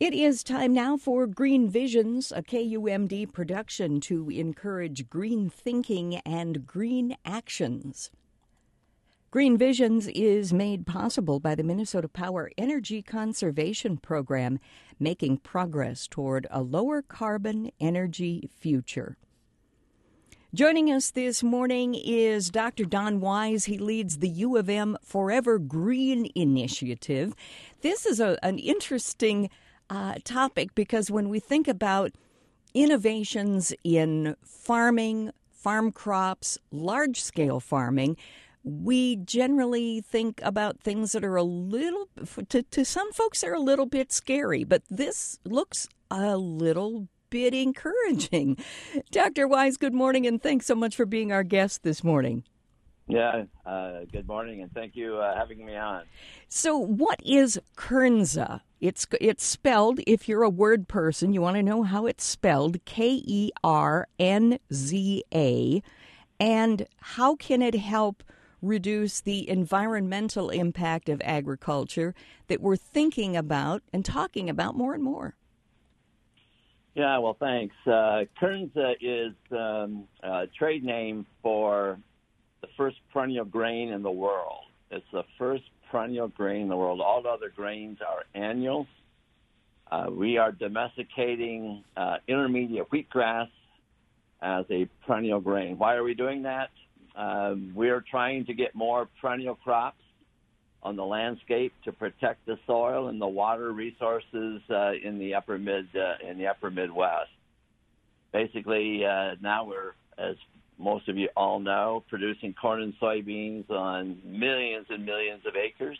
[0.00, 6.66] It is time now for Green Visions, a KUMD production to encourage green thinking and
[6.66, 8.10] green actions.
[9.30, 14.58] Green Visions is made possible by the Minnesota Power Energy Conservation Program,
[14.98, 19.16] making progress toward a lower carbon energy future.
[20.52, 22.84] Joining us this morning is Dr.
[22.84, 23.66] Don Wyse.
[23.66, 27.34] He leads the U of M Forever Green Initiative.
[27.80, 29.50] This is a, an interesting
[29.90, 32.12] uh, topic because when we think about
[32.74, 38.16] innovations in farming, farm crops, large scale farming,
[38.64, 42.08] we generally think about things that are a little,
[42.48, 47.52] to, to some folks, they're a little bit scary, but this looks a little bit
[47.52, 48.56] encouraging.
[49.10, 49.46] Dr.
[49.46, 52.44] Wyse, good morning, and thanks so much for being our guest this morning.
[53.06, 56.04] Yeah, uh, good morning, and thank you uh, having me on.
[56.48, 58.62] So, what is Kernza?
[58.84, 60.00] It's it's spelled.
[60.06, 64.08] If you're a word person, you want to know how it's spelled: K E R
[64.18, 65.82] N Z A.
[66.38, 68.22] And how can it help
[68.60, 72.14] reduce the environmental impact of agriculture
[72.48, 75.34] that we're thinking about and talking about more and more?
[76.94, 77.74] Yeah, well, thanks.
[77.86, 81.98] Uh, Kernza is um, a trade name for
[82.60, 84.64] the first perennial grain in the world.
[84.90, 85.64] It's the first
[85.94, 87.00] perennial grain in the world.
[87.00, 88.88] All other grains are annuals.
[89.92, 93.48] Uh, we are domesticating uh, intermediate wheatgrass
[94.42, 95.78] as a perennial grain.
[95.78, 96.70] Why are we doing that?
[97.14, 100.02] Um, we are trying to get more perennial crops
[100.82, 105.58] on the landscape to protect the soil and the water resources uh, in the upper
[105.58, 107.30] mid uh, in the upper Midwest.
[108.32, 110.34] Basically, uh, now we're as
[110.78, 115.98] most of you all know, producing corn and soybeans on millions and millions of acres.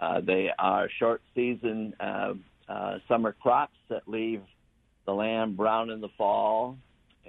[0.00, 2.34] Uh, they are short season uh,
[2.68, 4.42] uh, summer crops that leave
[5.06, 6.76] the land brown in the fall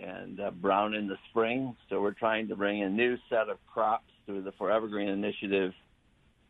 [0.02, 1.76] and uh, brown in the spring.
[1.90, 5.74] So we're trying to bring a new set of crops through the Forever Green Initiative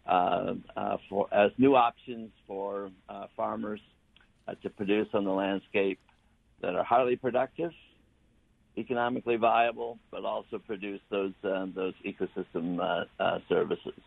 [0.06, 2.92] uh, uh, for as new options for
[3.36, 3.80] farmers
[4.62, 5.98] to produce on the landscape
[6.62, 7.72] that are highly productive
[8.78, 14.00] economically viable, but also produce those uh, those ecosystem uh, uh, services.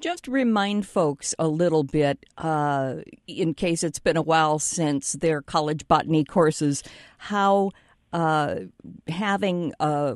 [0.00, 5.42] Just remind folks a little bit, uh, in case it's been a while since their
[5.42, 6.82] college botany courses,
[7.18, 7.70] how
[8.14, 8.60] uh,
[9.08, 10.14] having uh,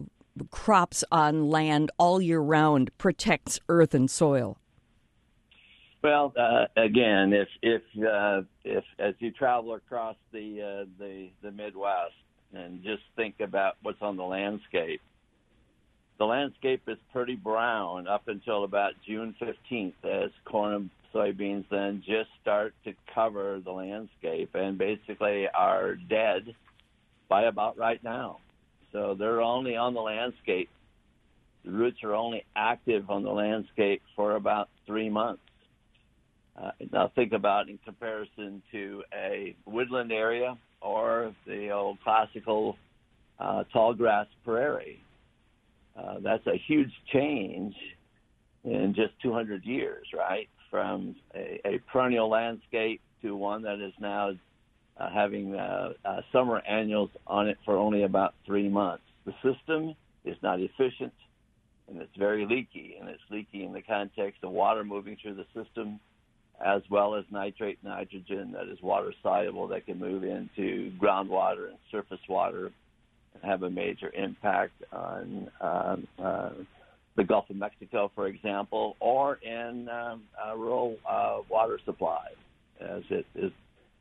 [0.50, 4.58] crops on land all year round protects earth and soil.
[6.02, 6.32] Well,
[6.76, 7.82] again, if if
[8.64, 12.14] if as you travel across the the the Midwest,
[12.54, 15.00] and just think about what's on the landscape.
[16.18, 22.02] The landscape is pretty brown up until about June 15th as corn and soybeans then
[22.06, 26.54] just start to cover the landscape and basically are dead
[27.28, 28.38] by about right now.
[28.92, 30.69] So they're only on the landscape.
[31.64, 35.42] The roots are only active on the landscape for about three months.
[36.60, 42.76] Uh, now think about in comparison to a woodland area or the old classical
[43.38, 45.03] uh, tall grass prairie.
[45.97, 47.75] Uh, that's a huge change
[48.65, 50.48] in just 200 years, right?
[50.70, 54.31] From a, a perennial landscape to one that is now
[54.98, 59.04] uh, having uh, uh, summer annuals on it for only about three months.
[59.26, 59.94] The system
[60.25, 61.12] is not efficient
[61.88, 65.47] and it's very leaky, and it's leaky in the context of water moving through the
[65.54, 66.00] system
[66.64, 71.78] as well as nitrate nitrogen that is water soluble that can move into groundwater and
[71.90, 72.70] surface water
[73.34, 76.50] and have a major impact on um, uh,
[77.16, 80.22] the Gulf of Mexico, for example, or in um,
[80.56, 82.28] rural uh, water supply,
[82.80, 83.52] as it is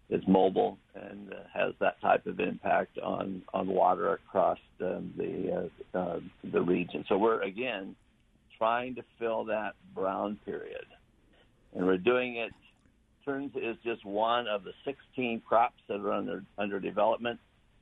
[0.09, 5.69] is mobile and uh, has that type of impact on on water across um, the
[5.95, 6.19] uh, uh,
[6.51, 7.03] the region.
[7.07, 7.95] So we're again
[8.57, 10.85] trying to fill that brown period
[11.75, 12.51] and we're doing it.
[13.25, 17.39] Kernza is just one of the 16 crops that are under under development.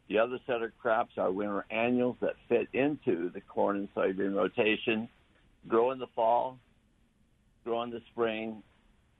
[0.10, 4.36] The other set of crops are winter annuals that fit into the corn and soybean
[4.36, 5.08] rotation.
[5.68, 6.58] Grow in the fall,
[7.64, 8.64] grow in the spring,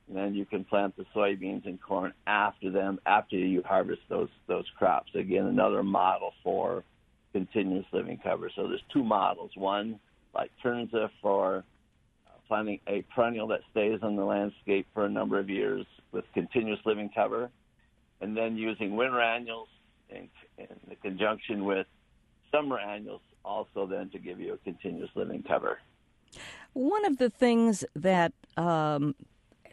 [0.08, 4.30] and then you can plant the soybeans and corn after them after you harvest those
[4.48, 5.12] those crops.
[5.16, 6.84] Again, another model for
[7.32, 8.50] continuous living cover.
[8.56, 9.52] So there's two models.
[9.56, 10.00] One
[10.34, 11.64] like Kernza for
[12.50, 16.80] planting a perennial that stays on the landscape for a number of years with continuous
[16.86, 17.50] living cover,
[18.20, 19.70] and then using winter annuals
[20.10, 20.68] in, in
[21.02, 21.88] conjunction with
[22.52, 25.80] summer annuals also then to give you a continuous living cover.
[26.74, 29.16] One of the things that um,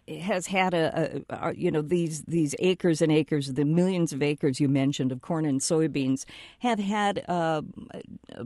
[0.08, 4.23] has had a, a, a, you know these these acres and acres, the millions of
[4.23, 6.25] acres you mentioned of corn and soybeans
[6.61, 7.62] have had uh,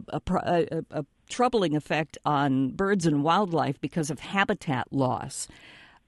[0.09, 5.47] a, a, troubling effect on birds and wildlife because of habitat loss.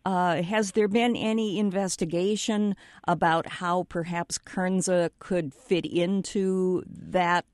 [0.04, 2.74] Uh, has there been any investigation
[3.06, 7.44] about how perhaps Kernza could fit into that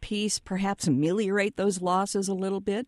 [0.00, 2.86] piece, perhaps ameliorate those losses a little bit?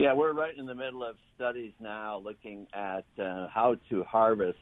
[0.00, 4.56] Yeah, we're right in the middle of studies now looking at uh, how to harvest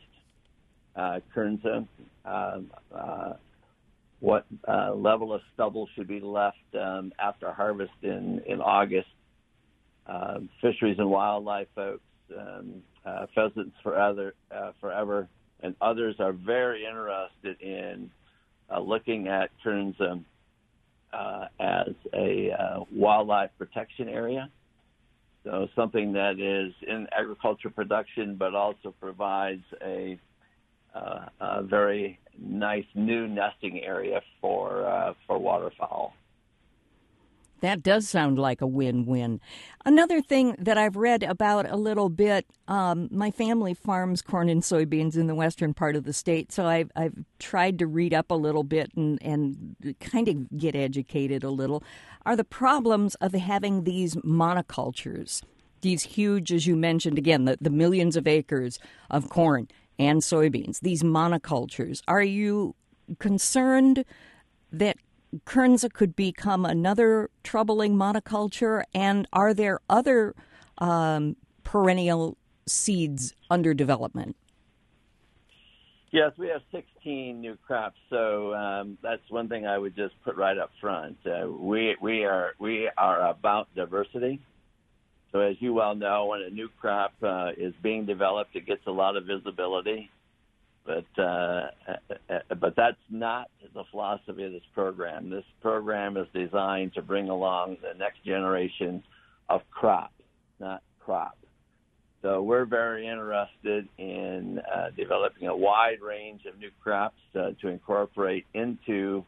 [0.97, 1.87] uh, Kernza,
[2.25, 3.35] um, uh,
[4.19, 9.07] what uh, level of stubble should be left um, after harvest in, in August.
[10.09, 12.03] Uh, fisheries and wildlife folks,
[12.37, 14.35] um, uh, Pheasants Forever,
[14.81, 15.29] Forever,
[15.61, 18.11] and others are very interested in
[18.83, 20.21] looking at Kernza
[21.61, 24.51] as a wildlife protection area.
[25.45, 30.19] So something that is in agriculture production, but also provides a,
[30.95, 36.15] uh, a very nice new nesting area for uh, for waterfowl.
[37.61, 39.41] That does sound like a win win.
[39.85, 44.63] Another thing that I've read about a little bit um, my family farms corn and
[44.63, 48.31] soybeans in the western part of the state, so I've, I've tried to read up
[48.31, 51.83] a little bit and, and kind of get educated a little.
[52.27, 55.43] Are the problems of having these monocultures,
[55.81, 58.79] these huge, as you mentioned again, the, the millions of acres
[59.11, 59.69] of corn
[59.99, 62.75] and soybeans, these monocultures, are you
[63.19, 64.05] concerned
[64.71, 64.99] that
[65.45, 68.85] Kernza could become another troubling monoculture?
[68.95, 70.35] And are there other
[70.79, 72.37] um, perennial
[72.67, 74.37] seeds under development?
[76.11, 80.37] Yes, we have 16 new crops, so um, that's one thing I would just put
[80.37, 81.19] right up front.
[81.27, 84.41] Uh, we we are we are about diversity.
[85.33, 88.87] So as you well know, when a new crop uh, is being developed, it gets
[88.87, 90.11] a lot of visibility
[90.89, 91.67] but uh,
[92.59, 95.29] but that's not the philosophy of this program.
[95.29, 99.03] This program is designed to bring along the next generation
[99.51, 100.13] of crop,
[100.59, 101.37] not crop.
[102.23, 107.69] So we're very interested in uh, developing a wide range of new crops uh, to
[107.69, 109.25] incorporate into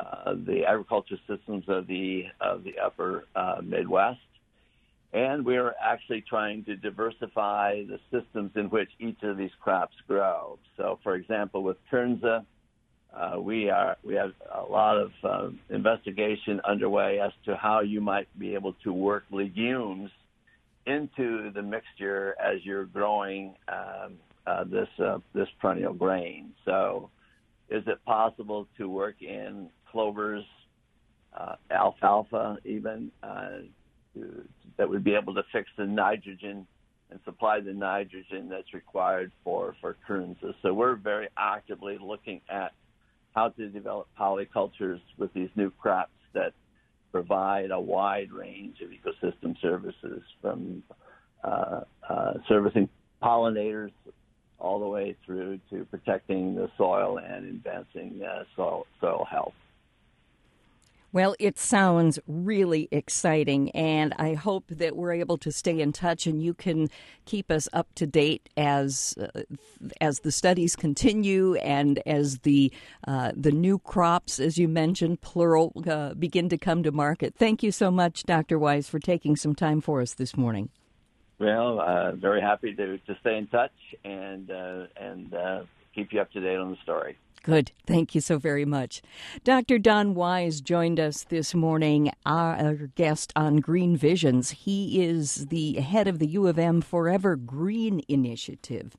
[0.00, 4.18] uh, the agriculture systems of the of the upper uh, Midwest
[5.12, 10.58] and we're actually trying to diversify the systems in which each of these crops grow.
[10.76, 12.44] So, for example, with Kernza,
[13.14, 18.02] uh, we are we have a lot of uh, investigation underway as to how you
[18.02, 20.10] might be able to work legumes
[20.86, 24.14] into the mixture as you're growing um,
[24.46, 26.52] uh, this uh, this perennial grain.
[26.66, 27.08] So,
[27.70, 30.44] is it possible to work in clovers,
[31.34, 33.10] uh, alfalfa, even?
[33.22, 33.60] Uh,
[34.14, 34.44] to,
[34.78, 36.66] that would be able to fix the nitrogen
[37.10, 40.54] and supply the nitrogen that's required for for Kernza.
[40.62, 42.72] So we're very actively looking at
[43.34, 46.52] how to develop polycultures with these new crops that
[47.12, 50.82] provide a wide range of ecosystem services from
[51.44, 52.88] uh, uh, servicing
[53.22, 53.92] pollinators
[54.58, 59.54] all the way through to protecting the soil and advancing uh, soil, soil health.
[61.10, 66.26] Well, it sounds really exciting, and I hope that we're able to stay in touch
[66.26, 66.90] and you can
[67.24, 69.42] keep us up to date as uh,
[70.02, 72.70] as the studies continue and as the
[73.06, 77.34] uh, the new crops, as you mentioned, plural, uh, begin to come to market.
[77.34, 78.58] Thank you so much, Dr.
[78.58, 80.68] Wyse, for taking some time for us this morning.
[81.38, 83.72] Well, uh, very happy to, to stay in touch
[84.04, 85.62] and uh, and uh,
[85.98, 87.18] keep you up to date on the story.
[87.42, 87.72] Good.
[87.86, 89.00] Thank you so very much.
[89.42, 89.78] Dr.
[89.78, 94.50] Don Wyse joined us this morning, our guest on Green Visions.
[94.50, 98.96] He is the head of the U of M Forever Green Initiative.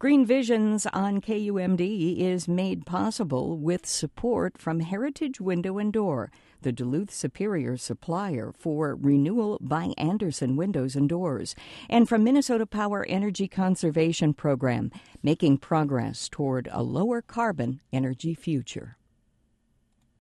[0.00, 6.30] Green Visions on KUMD is made possible with support from Heritage Window and Door,
[6.62, 11.54] the Duluth Superior supplier for renewal by Andersen Windows and Doors,
[11.90, 14.90] and from Minnesota Power Energy Conservation Program,
[15.22, 18.96] making progress toward a lower carbon energy future.